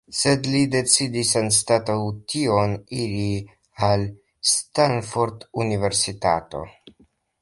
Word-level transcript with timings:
Sed 0.19 0.47
li 0.51 0.59
decidis 0.75 1.33
anstataŭ 1.41 1.97
tion 2.33 2.73
iri 3.03 3.27
al 3.89 4.07
Stanford 4.53 5.47
Universitato. 5.67 6.65